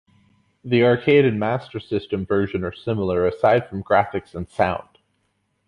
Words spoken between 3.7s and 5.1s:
graphics and sound.